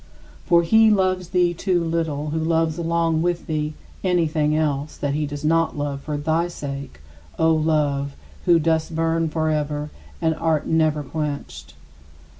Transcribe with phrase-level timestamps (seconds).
[0.47, 5.27] For he loves thee too little who loves along with thee anything else that he
[5.27, 7.01] does not love for thy sake,
[7.37, 11.75] O Love, who dost burn forever and art never quenched.